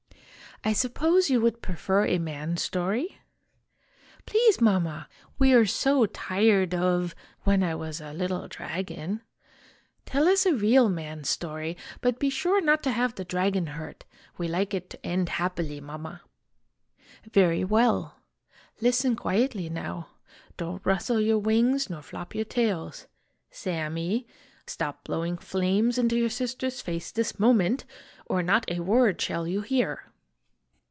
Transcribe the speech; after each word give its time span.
"I 0.63 0.73
suppose 0.73 1.27
you 1.31 1.41
would 1.41 1.63
prefer 1.63 2.05
a 2.05 2.19
man 2.19 2.55
story?"" 2.55 3.17
Please, 4.27 4.61
Mama. 4.61 5.09
We 5.39 5.53
are 5.53 5.65
so 5.65 6.05
tired 6.05 6.75
of' 6.75 7.15
When 7.45 7.63
I 7.63 7.73
was 7.73 7.99
a 7.99 8.13
little 8.13 8.41
THE 8.43 8.49
DRAGON 8.49 8.75
S 8.75 8.85
STORY 8.85 8.95
29 8.95 9.07
dragon.' 9.07 9.21
Tell 10.05 10.27
us 10.27 10.45
a 10.45 10.53
real 10.53 10.87
man 10.87 11.23
story; 11.23 11.77
but 11.99 12.19
be 12.19 12.29
sure 12.29 12.61
not 12.61 12.83
to 12.83 12.91
have 12.91 13.15
the 13.15 13.25
dragon 13.25 13.65
hurt. 13.73 14.05
We 14.37 14.47
like 14.47 14.75
it 14.75 14.91
to 14.91 15.03
end 15.03 15.29
happily, 15.29 15.81
Mama."" 15.81 16.21
Very 17.33 17.63
well. 17.63 18.17
Listen 18.81 19.15
quietly, 19.15 19.67
now. 19.67 20.09
Don't 20.57 20.85
rustle 20.85 21.19
your 21.21 21.39
wings 21.39 21.89
nor 21.89 22.03
flop 22.03 22.35
your 22.35 22.45
tails. 22.45 23.07
Sammy! 23.49 24.27
stop 24.67 25.03
blowing 25.05 25.39
flames 25.39 25.97
into 25.97 26.17
your 26.19 26.29
sister's 26.29 26.81
face, 26.81 27.11
this 27.11 27.39
moment! 27.39 27.83
or 28.27 28.43
not 28.43 28.69
a 28.69 28.81
word 28.81 29.19
shall 29.19 29.47
you 29.47 29.61
hear. 29.61 30.03